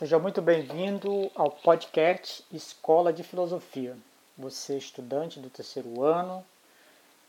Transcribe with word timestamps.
Seja 0.00 0.18
muito 0.18 0.40
bem-vindo 0.40 1.30
ao 1.34 1.50
podcast 1.50 2.42
Escola 2.50 3.12
de 3.12 3.22
Filosofia. 3.22 3.94
Você, 4.38 4.78
estudante 4.78 5.38
do 5.38 5.50
terceiro 5.50 6.02
ano 6.02 6.42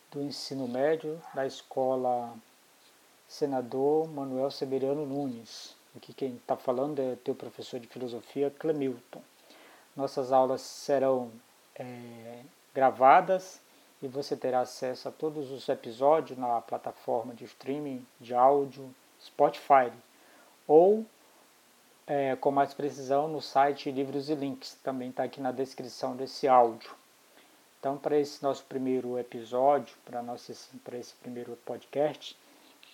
do 0.10 0.22
ensino 0.22 0.70
médio 0.70 1.22
da 1.34 1.46
Escola 1.46 2.34
Senador 3.28 4.08
Manuel 4.08 4.50
Severiano 4.50 5.06
Nunes. 5.06 5.76
Aqui 5.98 6.14
quem 6.14 6.36
está 6.36 6.56
falando 6.56 7.00
é 7.00 7.18
teu 7.18 7.36
professor 7.36 7.78
de 7.78 7.88
filosofia, 7.88 8.50
Clemilton. 8.58 9.22
Nossas 9.94 10.32
aulas 10.32 10.62
serão 10.62 11.30
é, 11.76 12.40
gravadas 12.74 13.60
e 14.02 14.08
você 14.08 14.38
terá 14.38 14.62
acesso 14.62 15.10
a 15.10 15.12
todos 15.12 15.52
os 15.52 15.68
episódios 15.68 16.40
na 16.40 16.62
plataforma 16.62 17.34
de 17.34 17.44
streaming 17.44 18.08
de 18.18 18.34
áudio 18.34 18.96
Spotify 19.22 19.92
ou 20.66 21.06
é, 22.08 22.36
com 22.36 22.52
mais 22.52 22.74
precisão 22.74 23.28
no 23.28 23.42
site 23.42 23.92
Livros 23.92 24.30
e 24.30 24.36
Links, 24.36 24.78
também 24.84 25.10
está 25.10 25.24
aqui 25.24 25.40
na 25.40 25.52
descrição 25.52 26.16
desse 26.16 26.48
áudio. 26.48 26.92
Então, 27.80 27.98
para 27.98 28.18
esse 28.20 28.44
nosso 28.44 28.64
primeiro 28.66 29.18
episódio, 29.18 29.96
para 30.06 30.98
esse 30.98 31.16
primeiro 31.16 31.58
podcast, 31.66 32.38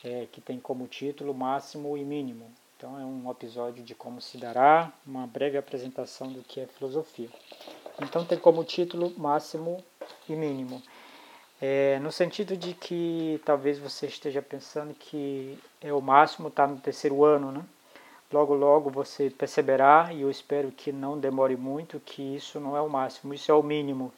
é, 0.03 0.27
que 0.31 0.39
tem 0.39 0.59
como 0.59 0.87
título 0.87 1.33
Máximo 1.33 1.97
e 1.97 2.03
Mínimo. 2.03 2.49
Então, 2.77 2.99
é 2.99 3.03
um 3.03 3.29
episódio 3.29 3.83
de 3.83 3.95
como 3.95 4.21
se 4.21 4.37
dará, 4.37 4.93
uma 5.05 5.25
breve 5.27 5.57
apresentação 5.57 6.31
do 6.31 6.43
que 6.43 6.61
é 6.61 6.67
filosofia. 6.67 7.29
Então, 8.01 8.23
tem 8.23 8.37
como 8.37 8.63
título 8.63 9.13
Máximo 9.17 9.83
e 10.29 10.33
Mínimo. 10.33 10.81
É, 11.59 11.97
no 11.99 12.11
sentido 12.11 12.55
de 12.55 12.75
que 12.75 13.41
talvez 13.43 13.79
você 13.79 14.05
esteja 14.05 14.43
pensando 14.43 14.93
que 14.93 15.57
é 15.81 15.91
o 15.91 15.99
máximo 15.99 16.49
está 16.49 16.67
no 16.67 16.77
terceiro 16.77 17.25
ano, 17.25 17.51
né? 17.51 17.65
Logo, 18.31 18.53
logo 18.53 18.89
você 18.89 19.29
perceberá, 19.29 20.09
e 20.11 20.21
eu 20.21 20.29
espero 20.29 20.69
que 20.71 20.91
não 20.91 21.17
demore 21.17 21.55
muito, 21.55 21.99
que 21.99 22.35
isso 22.35 22.59
não 22.59 22.75
é 22.75 22.81
o 22.81 22.89
máximo, 22.89 23.33
isso 23.33 23.49
é 23.49 23.55
o 23.55 23.63
mínimo. 23.63 24.11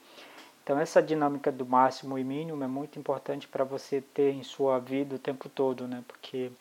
Então, 0.63 0.79
essa 0.79 1.01
dinâmica 1.01 1.51
do 1.51 1.65
máximo 1.65 2.17
e 2.17 2.23
mínimo 2.23 2.63
é 2.63 2.67
muito 2.67 2.97
importante 2.97 3.47
para 3.47 3.63
você 3.63 4.01
ter 4.01 4.33
em 4.33 4.43
sua 4.43 4.79
vida 4.79 5.15
o 5.15 5.19
tempo 5.19 5.47
todo, 5.49 5.87
né? 5.87 6.03
Porque 6.07 6.51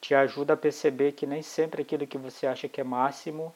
te 0.00 0.14
ajuda 0.14 0.54
a 0.54 0.56
perceber 0.56 1.12
que 1.12 1.26
nem 1.26 1.42
sempre 1.42 1.82
aquilo 1.82 2.06
que 2.06 2.18
você 2.18 2.46
acha 2.46 2.68
que 2.68 2.80
é 2.80 2.84
máximo 2.84 3.54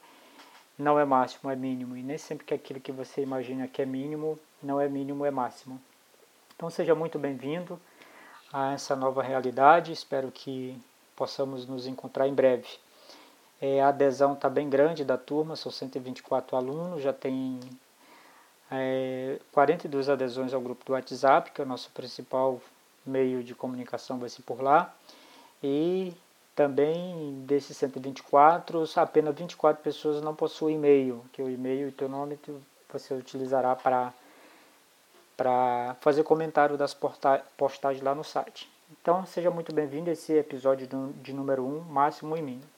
não 0.78 0.98
é 0.98 1.04
máximo, 1.04 1.50
é 1.50 1.56
mínimo. 1.56 1.96
E 1.96 2.02
nem 2.02 2.18
sempre 2.18 2.44
que 2.44 2.54
aquilo 2.54 2.80
que 2.80 2.92
você 2.92 3.22
imagina 3.22 3.68
que 3.68 3.80
é 3.80 3.86
mínimo 3.86 4.38
não 4.62 4.80
é 4.80 4.88
mínimo, 4.88 5.24
é 5.24 5.30
máximo. 5.30 5.80
Então, 6.56 6.68
seja 6.70 6.94
muito 6.94 7.18
bem-vindo 7.18 7.80
a 8.52 8.72
essa 8.72 8.96
nova 8.96 9.22
realidade. 9.22 9.92
Espero 9.92 10.30
que 10.30 10.78
possamos 11.16 11.66
nos 11.66 11.86
encontrar 11.86 12.26
em 12.28 12.34
breve. 12.34 12.68
É, 13.66 13.80
a 13.80 13.88
adesão 13.88 14.34
está 14.34 14.50
bem 14.50 14.68
grande 14.68 15.06
da 15.06 15.16
turma, 15.16 15.56
são 15.56 15.72
124 15.72 16.54
alunos, 16.54 17.02
já 17.02 17.14
tem 17.14 17.58
é, 18.70 19.38
42 19.52 20.10
adesões 20.10 20.52
ao 20.52 20.60
grupo 20.60 20.84
do 20.84 20.92
WhatsApp, 20.92 21.50
que 21.50 21.62
é 21.62 21.64
o 21.64 21.66
nosso 21.66 21.90
principal 21.92 22.60
meio 23.06 23.42
de 23.42 23.54
comunicação, 23.54 24.18
vai 24.18 24.28
ser 24.28 24.42
por 24.42 24.60
lá. 24.60 24.94
E 25.62 26.12
também 26.54 27.42
desses 27.46 27.74
124, 27.78 28.84
apenas 28.96 29.34
24 29.34 29.82
pessoas 29.82 30.20
não 30.20 30.34
possuem 30.34 30.76
e-mail, 30.76 31.24
que 31.32 31.40
o 31.40 31.48
e-mail 31.48 31.88
e 31.88 31.92
teu 31.92 32.06
nome 32.06 32.38
você 32.92 33.14
utilizará 33.14 33.74
para 33.74 34.12
para 35.38 35.96
fazer 36.02 36.22
comentário 36.22 36.76
das 36.76 36.94
postagens 37.56 38.04
lá 38.04 38.14
no 38.14 38.22
site. 38.22 38.70
Então, 39.00 39.24
seja 39.24 39.50
muito 39.50 39.74
bem-vindo 39.74 40.10
a 40.10 40.12
esse 40.12 40.34
episódio 40.34 40.86
de 41.22 41.32
número 41.32 41.66
1, 41.66 41.80
máximo 41.80 42.36
e 42.36 42.42
mínimo. 42.42 42.73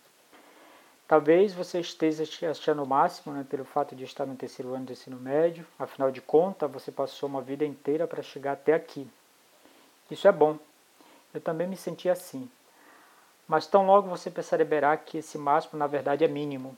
Talvez 1.08 1.54
você 1.54 1.78
esteja 1.78 2.24
achando 2.50 2.82
o 2.82 2.86
máximo 2.86 3.32
né, 3.32 3.46
pelo 3.48 3.64
fato 3.64 3.94
de 3.94 4.02
estar 4.02 4.26
no 4.26 4.34
terceiro 4.34 4.74
ano 4.74 4.86
do 4.86 4.92
ensino 4.92 5.16
médio, 5.16 5.64
afinal 5.78 6.10
de 6.10 6.20
contas, 6.20 6.70
você 6.70 6.90
passou 6.90 7.28
uma 7.28 7.40
vida 7.40 7.64
inteira 7.64 8.08
para 8.08 8.22
chegar 8.22 8.52
até 8.52 8.74
aqui. 8.74 9.08
Isso 10.10 10.26
é 10.26 10.32
bom. 10.32 10.58
Eu 11.32 11.40
também 11.40 11.68
me 11.68 11.76
senti 11.76 12.08
assim. 12.08 12.50
Mas 13.46 13.66
tão 13.68 13.86
logo 13.86 14.08
você 14.08 14.30
perceberá 14.30 14.96
que 14.96 15.18
esse 15.18 15.38
máximo 15.38 15.78
na 15.78 15.86
verdade 15.86 16.24
é 16.24 16.28
mínimo. 16.28 16.76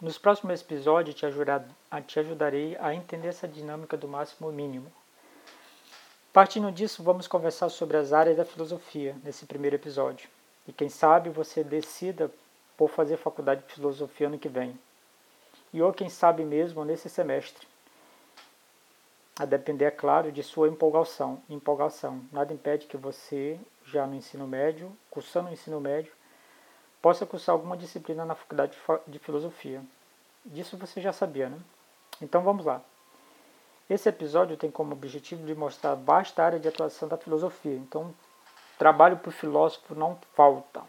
Nos 0.00 0.18
próximos 0.18 0.60
episódios 0.60 1.14
te, 1.14 1.24
ajudar, 1.24 1.64
te 2.06 2.18
ajudarei 2.18 2.76
a 2.80 2.94
entender 2.94 3.28
essa 3.28 3.46
dinâmica 3.46 3.96
do 3.96 4.08
máximo 4.08 4.50
e 4.50 4.54
mínimo. 4.54 4.90
Partindo 6.32 6.72
disso, 6.72 7.02
vamos 7.02 7.28
conversar 7.28 7.68
sobre 7.68 7.96
as 7.96 8.12
áreas 8.12 8.36
da 8.36 8.44
filosofia 8.44 9.14
nesse 9.22 9.46
primeiro 9.46 9.76
episódio. 9.76 10.28
E 10.66 10.72
quem 10.72 10.88
sabe 10.88 11.28
você 11.28 11.62
decida 11.62 12.30
por 12.80 12.88
fazer 12.88 13.18
faculdade 13.18 13.62
de 13.66 13.74
filosofia 13.74 14.26
ano 14.26 14.38
que 14.38 14.48
vem. 14.48 14.74
E 15.70 15.82
ou 15.82 15.92
quem 15.92 16.08
sabe 16.08 16.46
mesmo 16.46 16.82
nesse 16.82 17.10
semestre. 17.10 17.68
A 19.38 19.44
depender, 19.44 19.84
é 19.84 19.90
claro, 19.90 20.32
de 20.32 20.42
sua 20.42 20.66
empolgação. 20.66 21.42
empolgação. 21.50 22.22
Nada 22.32 22.54
impede 22.54 22.86
que 22.86 22.96
você, 22.96 23.60
já 23.84 24.06
no 24.06 24.14
ensino 24.14 24.46
médio, 24.46 24.90
cursando 25.10 25.50
o 25.50 25.52
ensino 25.52 25.78
médio, 25.78 26.10
possa 27.02 27.26
cursar 27.26 27.52
alguma 27.52 27.76
disciplina 27.76 28.24
na 28.24 28.34
faculdade 28.34 28.74
de 29.06 29.18
filosofia. 29.18 29.82
Disso 30.42 30.78
você 30.78 31.02
já 31.02 31.12
sabia, 31.12 31.50
né? 31.50 31.58
Então 32.18 32.40
vamos 32.40 32.64
lá. 32.64 32.80
Esse 33.90 34.08
episódio 34.08 34.56
tem 34.56 34.70
como 34.70 34.92
objetivo 34.94 35.44
de 35.44 35.54
mostrar 35.54 35.92
a 35.92 35.96
vasta 35.96 36.42
área 36.42 36.58
de 36.58 36.68
atuação 36.68 37.06
da 37.06 37.18
filosofia. 37.18 37.76
Então, 37.76 38.14
trabalho 38.78 39.18
para 39.18 39.28
o 39.28 39.32
filósofo 39.32 39.94
não 39.94 40.18
falta. 40.34 40.82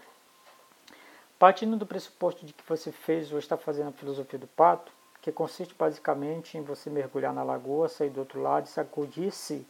Partindo 1.41 1.75
do 1.75 1.87
pressuposto 1.87 2.45
de 2.45 2.53
que 2.53 2.63
você 2.69 2.91
fez 2.91 3.33
ou 3.33 3.39
está 3.39 3.57
fazendo 3.57 3.89
a 3.89 3.93
filosofia 3.93 4.37
do 4.37 4.45
pato, 4.45 4.91
que 5.23 5.31
consiste 5.31 5.73
basicamente 5.73 6.55
em 6.55 6.61
você 6.61 6.87
mergulhar 6.87 7.33
na 7.33 7.41
lagoa, 7.41 7.89
sair 7.89 8.11
do 8.11 8.19
outro 8.19 8.39
lado, 8.39 8.69
sacudir-se 8.69 9.65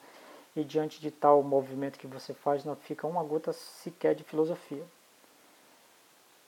e 0.54 0.66
diante 0.66 1.00
de 1.00 1.10
tal 1.10 1.42
movimento 1.42 1.98
que 1.98 2.08
você 2.08 2.34
faz 2.34 2.66
não 2.66 2.76
fica 2.76 3.08
uma 3.08 3.24
gota 3.24 3.54
sequer 3.54 4.14
de 4.16 4.22
filosofia. 4.26 4.84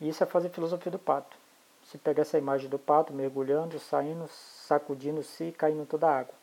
Isso 0.02 0.22
é 0.22 0.28
fazer 0.28 0.50
filosofia 0.50 0.92
do 0.92 1.00
pato. 1.00 1.38
Você 1.86 1.98
pega 1.98 2.22
essa 2.22 2.38
imagem 2.38 2.70
do 2.70 2.78
pato 2.78 3.14
mergulhando, 3.14 3.80
saindo, 3.80 4.28
sacudindo-se 4.28 5.46
e 5.46 5.52
caindo 5.54 5.86
toda 5.86 6.06
a 6.06 6.20
água. 6.20 6.36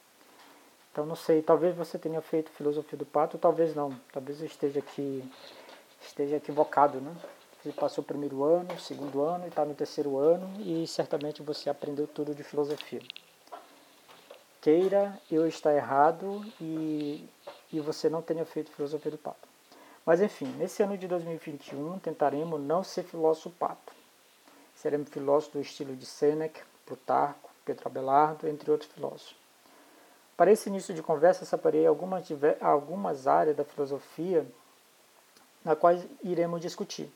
Então 0.90 1.04
não 1.04 1.16
sei, 1.16 1.42
talvez 1.42 1.76
você 1.76 1.98
tenha 1.98 2.22
feito 2.22 2.50
filosofia 2.50 2.98
do 2.98 3.04
pato, 3.04 3.36
talvez 3.36 3.74
não. 3.74 3.94
Talvez 4.10 4.40
eu 4.40 4.46
esteja 4.46 4.78
aqui 4.78 5.22
esteja 6.00 6.36
equivocado, 6.36 6.98
né? 6.98 7.14
Você 7.62 7.72
passou 7.72 8.02
o 8.02 8.06
primeiro 8.06 8.42
ano, 8.42 8.72
o 8.72 8.80
segundo 8.80 9.22
ano 9.22 9.44
e 9.44 9.48
está 9.48 9.66
no 9.66 9.74
terceiro 9.74 10.16
ano 10.16 10.50
e 10.60 10.86
certamente 10.86 11.42
você 11.42 11.68
aprendeu 11.68 12.06
tudo 12.06 12.34
de 12.34 12.42
filosofia. 12.42 13.02
Queira 14.62 15.20
eu 15.30 15.46
estar 15.46 15.74
errado 15.74 16.42
e, 16.58 17.28
e 17.70 17.78
você 17.78 18.08
não 18.08 18.22
tenha 18.22 18.46
feito 18.46 18.70
filosofia 18.70 19.10
do 19.10 19.18
pato. 19.18 19.46
Mas 20.06 20.22
enfim, 20.22 20.46
nesse 20.56 20.82
ano 20.82 20.96
de 20.96 21.06
2021 21.06 21.98
tentaremos 21.98 22.58
não 22.58 22.82
ser 22.82 23.02
filósofo 23.02 23.50
pato. 23.50 23.92
Seremos 24.74 25.10
filósofos 25.10 25.52
do 25.52 25.60
estilo 25.60 25.94
de 25.94 26.06
Seneca, 26.06 26.62
Plutarco, 26.86 27.50
Pedro 27.66 27.86
Abelardo, 27.86 28.48
entre 28.48 28.70
outros 28.70 28.90
filósofos. 28.90 29.36
Para 30.34 30.50
esse 30.50 30.70
início 30.70 30.94
de 30.94 31.02
conversa, 31.02 31.44
separei 31.44 31.86
algumas, 31.86 32.26
algumas 32.62 33.26
áreas 33.26 33.54
da 33.54 33.64
filosofia 33.64 34.46
na 35.62 35.76
quais 35.76 36.06
iremos 36.22 36.62
discutir. 36.62 37.12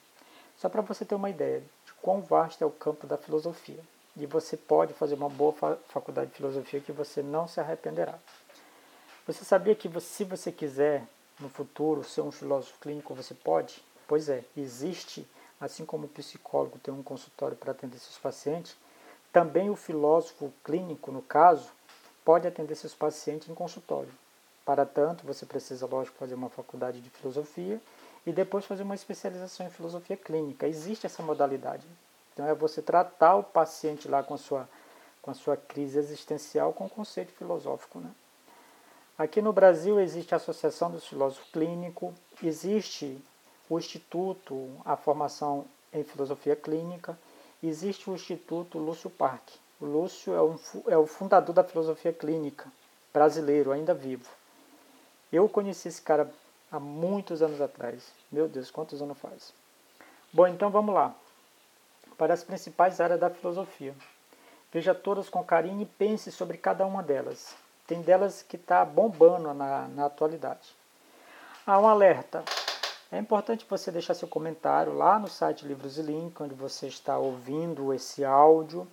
Só 0.64 0.70
para 0.70 0.80
você 0.80 1.04
ter 1.04 1.14
uma 1.14 1.28
ideia 1.28 1.60
de 1.60 1.92
quão 2.00 2.22
vasto 2.22 2.64
é 2.64 2.66
o 2.66 2.70
campo 2.70 3.06
da 3.06 3.18
filosofia. 3.18 3.80
E 4.16 4.24
você 4.24 4.56
pode 4.56 4.94
fazer 4.94 5.14
uma 5.14 5.28
boa 5.28 5.52
faculdade 5.90 6.30
de 6.30 6.36
filosofia 6.38 6.80
que 6.80 6.90
você 6.90 7.22
não 7.22 7.46
se 7.46 7.60
arrependerá. 7.60 8.18
Você 9.26 9.44
sabia 9.44 9.74
que 9.74 9.88
você, 9.88 10.06
se 10.06 10.24
você 10.24 10.50
quiser 10.50 11.06
no 11.38 11.50
futuro 11.50 12.02
ser 12.02 12.22
um 12.22 12.32
filósofo 12.32 12.78
clínico, 12.80 13.14
você 13.14 13.34
pode? 13.34 13.84
Pois 14.08 14.30
é, 14.30 14.42
existe, 14.56 15.28
assim 15.60 15.84
como 15.84 16.06
o 16.06 16.08
psicólogo 16.08 16.78
tem 16.78 16.94
um 16.94 17.02
consultório 17.02 17.58
para 17.58 17.72
atender 17.72 17.98
seus 17.98 18.16
pacientes, 18.16 18.74
também 19.30 19.68
o 19.68 19.76
filósofo 19.76 20.50
clínico, 20.64 21.12
no 21.12 21.20
caso, 21.20 21.68
pode 22.24 22.48
atender 22.48 22.74
seus 22.74 22.94
pacientes 22.94 23.50
em 23.50 23.54
consultório. 23.54 24.08
Para 24.64 24.86
tanto, 24.86 25.26
você 25.26 25.44
precisa, 25.44 25.84
lógico, 25.84 26.16
fazer 26.16 26.34
uma 26.34 26.48
faculdade 26.48 27.02
de 27.02 27.10
filosofia 27.10 27.78
e 28.26 28.32
depois 28.32 28.64
fazer 28.64 28.82
uma 28.82 28.94
especialização 28.94 29.66
em 29.66 29.70
filosofia 29.70 30.16
clínica. 30.16 30.66
Existe 30.66 31.06
essa 31.06 31.22
modalidade. 31.22 31.86
Então 32.32 32.46
é 32.46 32.54
você 32.54 32.82
tratar 32.82 33.36
o 33.36 33.42
paciente 33.42 34.08
lá 34.08 34.22
com 34.22 34.34
a 34.34 34.38
sua, 34.38 34.68
com 35.22 35.30
a 35.30 35.34
sua 35.34 35.56
crise 35.56 35.98
existencial 35.98 36.72
com 36.72 36.86
o 36.86 36.90
conceito 36.90 37.32
filosófico. 37.32 38.00
Né? 38.00 38.10
Aqui 39.16 39.40
no 39.40 39.52
Brasil 39.52 40.00
existe 40.00 40.34
a 40.34 40.38
Associação 40.38 40.90
dos 40.90 41.06
Filósofos 41.06 41.48
Clínicos, 41.52 42.12
existe 42.42 43.22
o 43.68 43.78
Instituto, 43.78 44.68
a 44.84 44.96
formação 44.96 45.66
em 45.92 46.02
filosofia 46.02 46.56
clínica, 46.56 47.16
existe 47.62 48.10
o 48.10 48.14
Instituto 48.14 48.78
Lúcio 48.78 49.08
Parque. 49.08 49.58
O 49.80 49.86
Lúcio 49.86 50.34
é, 50.34 50.42
um, 50.42 50.58
é 50.88 50.98
o 50.98 51.06
fundador 51.06 51.54
da 51.54 51.62
filosofia 51.62 52.12
clínica 52.12 52.70
brasileiro, 53.12 53.70
ainda 53.70 53.94
vivo. 53.94 54.28
Eu 55.32 55.48
conheci 55.48 55.88
esse 55.88 56.02
cara 56.02 56.28
há 56.74 56.80
muitos 56.80 57.40
anos 57.40 57.60
atrás. 57.60 58.10
Meu 58.32 58.48
Deus, 58.48 58.70
quantos 58.70 59.00
anos 59.00 59.16
faz? 59.18 59.52
Bom, 60.32 60.48
então 60.48 60.70
vamos 60.70 60.92
lá. 60.92 61.14
para 62.18 62.34
as 62.34 62.42
principais 62.42 63.00
áreas 63.00 63.20
da 63.20 63.30
filosofia. 63.30 63.94
Veja 64.72 64.94
todas 64.94 65.28
com 65.28 65.44
carinho 65.44 65.82
e 65.82 65.86
pense 65.86 66.32
sobre 66.32 66.58
cada 66.58 66.84
uma 66.84 67.02
delas. 67.02 67.54
Tem 67.86 68.02
delas 68.02 68.42
que 68.42 68.56
está 68.56 68.84
bombando 68.84 69.54
na, 69.54 69.88
na 69.88 70.06
atualidade. 70.06 70.74
Há 71.64 71.78
um 71.78 71.86
alerta. 71.86 72.44
É 73.10 73.18
importante 73.18 73.66
você 73.68 73.92
deixar 73.92 74.14
seu 74.14 74.26
comentário 74.26 74.94
lá 74.94 75.18
no 75.18 75.28
site 75.28 75.66
Livros 75.66 75.98
e 75.98 76.02
Link, 76.02 76.40
onde 76.42 76.54
você 76.54 76.88
está 76.88 77.16
ouvindo 77.18 77.92
esse 77.92 78.24
áudio. 78.24 78.88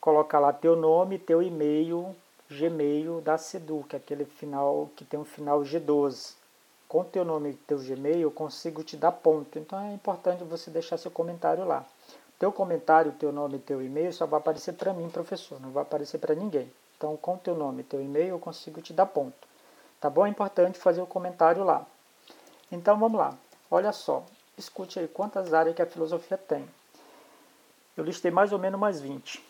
Coloca 0.00 0.38
lá 0.38 0.52
teu 0.52 0.74
nome, 0.74 1.18
teu 1.18 1.40
e-mail, 1.42 2.14
Gmail 2.50 3.20
da 3.20 3.38
Sedu, 3.38 3.84
que 3.88 3.94
é 3.94 3.98
aquele 3.98 4.24
final 4.24 4.90
que 4.96 5.04
tem 5.04 5.18
um 5.18 5.24
final 5.24 5.60
G12. 5.62 6.41
Com 6.92 7.04
teu 7.04 7.24
nome 7.24 7.52
e 7.52 7.54
teu 7.54 7.78
Gmail 7.78 8.20
eu 8.20 8.30
consigo 8.30 8.84
te 8.84 8.98
dar 8.98 9.12
ponto. 9.12 9.58
Então 9.58 9.80
é 9.80 9.94
importante 9.94 10.44
você 10.44 10.70
deixar 10.70 10.98
seu 10.98 11.10
comentário 11.10 11.64
lá. 11.64 11.86
Teu 12.38 12.52
comentário, 12.52 13.12
teu 13.12 13.32
nome 13.32 13.56
e 13.56 13.60
teu 13.60 13.80
e-mail 13.80 14.12
só 14.12 14.26
vai 14.26 14.38
aparecer 14.38 14.74
para 14.74 14.92
mim, 14.92 15.08
professor, 15.08 15.58
não 15.58 15.70
vai 15.70 15.84
aparecer 15.84 16.18
para 16.18 16.34
ninguém. 16.34 16.70
Então, 16.94 17.16
com 17.16 17.38
teu 17.38 17.54
nome 17.54 17.80
e 17.80 17.84
teu 17.84 17.98
e-mail, 17.98 18.28
eu 18.28 18.38
consigo 18.38 18.82
te 18.82 18.92
dar 18.92 19.06
ponto. 19.06 19.48
Tá 19.98 20.10
bom? 20.10 20.26
É 20.26 20.28
importante 20.28 20.78
fazer 20.78 21.00
o 21.00 21.06
comentário 21.06 21.64
lá. 21.64 21.86
Então, 22.70 22.98
vamos 22.98 23.18
lá. 23.18 23.34
Olha 23.70 23.90
só. 23.90 24.22
Escute 24.58 24.98
aí 24.98 25.08
quantas 25.08 25.54
áreas 25.54 25.74
que 25.74 25.80
a 25.80 25.86
filosofia 25.86 26.36
tem. 26.36 26.68
Eu 27.96 28.04
listei 28.04 28.30
mais 28.30 28.52
ou 28.52 28.58
menos 28.58 28.76
umas 28.76 29.00
20. 29.00 29.42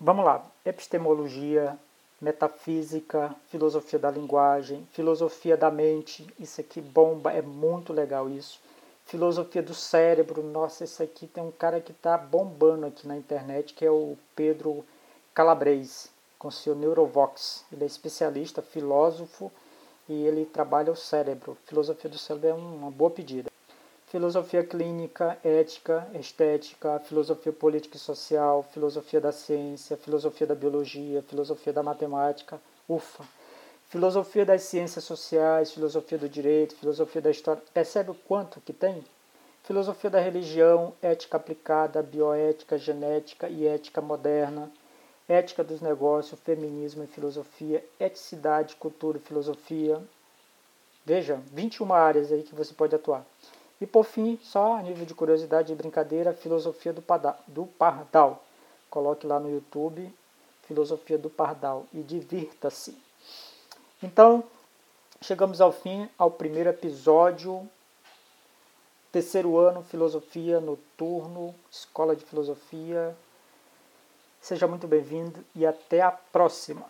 Vamos 0.00 0.24
lá. 0.24 0.42
Epistemologia, 0.64 1.78
metafísica, 2.20 3.34
filosofia 3.48 3.98
da 3.98 4.10
linguagem, 4.10 4.86
filosofia 4.92 5.56
da 5.56 5.70
mente. 5.70 6.26
Isso 6.38 6.60
aqui 6.60 6.80
bomba, 6.80 7.32
é 7.32 7.42
muito 7.42 7.92
legal 7.92 8.28
isso. 8.28 8.60
Filosofia 9.04 9.62
do 9.62 9.74
cérebro. 9.74 10.42
Nossa, 10.42 10.84
isso 10.84 11.02
aqui 11.02 11.26
tem 11.26 11.42
um 11.42 11.52
cara 11.52 11.80
que 11.80 11.92
está 11.92 12.16
bombando 12.16 12.86
aqui 12.86 13.06
na 13.06 13.16
internet, 13.16 13.74
que 13.74 13.84
é 13.84 13.90
o 13.90 14.16
Pedro 14.34 14.84
Calabres 15.34 16.10
com 16.38 16.50
seu 16.50 16.74
Neurovox. 16.74 17.64
Ele 17.72 17.84
é 17.84 17.86
especialista, 17.86 18.62
filósofo 18.62 19.50
e 20.08 20.24
ele 20.24 20.44
trabalha 20.44 20.92
o 20.92 20.96
cérebro. 20.96 21.56
Filosofia 21.66 22.10
do 22.10 22.18
cérebro 22.18 22.48
é 22.48 22.54
uma 22.54 22.90
boa 22.90 23.10
pedida. 23.10 23.50
Filosofia 24.06 24.64
clínica, 24.64 25.38
ética, 25.44 26.08
estética, 26.18 26.98
filosofia 27.00 27.52
política 27.52 27.96
e 27.96 28.00
social, 28.00 28.62
filosofia 28.72 29.20
da 29.20 29.32
ciência, 29.32 29.96
filosofia 29.96 30.46
da 30.46 30.54
biologia, 30.54 31.22
filosofia 31.22 31.72
da 31.72 31.82
matemática, 31.82 32.60
ufa. 32.88 33.24
Filosofia 33.88 34.44
das 34.44 34.62
ciências 34.62 35.04
sociais, 35.04 35.72
filosofia 35.72 36.18
do 36.18 36.28
direito, 36.28 36.76
filosofia 36.76 37.20
da 37.20 37.30
história. 37.30 37.62
Percebe 37.74 38.10
o 38.10 38.14
quanto 38.14 38.60
que 38.60 38.72
tem? 38.72 39.04
Filosofia 39.64 40.10
da 40.10 40.20
religião, 40.20 40.94
ética 41.02 41.36
aplicada, 41.36 42.02
bioética, 42.02 42.78
genética 42.78 43.48
e 43.48 43.66
ética 43.66 44.00
moderna 44.00 44.70
ética 45.28 45.64
dos 45.64 45.80
negócios, 45.80 46.40
feminismo 46.40 47.04
e 47.04 47.06
filosofia, 47.06 47.84
eticidade, 47.98 48.76
cultura 48.76 49.18
e 49.18 49.20
filosofia. 49.20 50.00
Veja, 51.04 51.40
21 51.52 51.92
áreas 51.92 52.32
aí 52.32 52.42
que 52.42 52.54
você 52.54 52.72
pode 52.72 52.94
atuar. 52.94 53.24
E 53.80 53.86
por 53.86 54.04
fim, 54.04 54.38
só 54.42 54.76
a 54.76 54.82
nível 54.82 55.04
de 55.04 55.14
curiosidade 55.14 55.72
e 55.72 55.76
brincadeira, 55.76 56.32
filosofia 56.32 56.92
do, 56.92 57.02
do 57.46 57.66
Pardal. 57.66 58.42
Coloque 58.88 59.26
lá 59.26 59.38
no 59.38 59.50
YouTube, 59.50 60.12
filosofia 60.62 61.18
do 61.18 61.28
Pardal 61.28 61.86
e 61.92 62.02
divirta-se. 62.02 62.96
Então, 64.02 64.44
chegamos 65.20 65.60
ao 65.60 65.72
fim, 65.72 66.08
ao 66.16 66.30
primeiro 66.30 66.70
episódio, 66.70 67.68
terceiro 69.12 69.58
ano, 69.58 69.82
filosofia 69.82 70.60
noturno, 70.60 71.54
escola 71.70 72.16
de 72.16 72.24
filosofia, 72.24 73.16
Seja 74.46 74.68
muito 74.68 74.86
bem-vindo 74.86 75.44
e 75.56 75.66
até 75.66 76.00
a 76.00 76.12
próxima! 76.12 76.86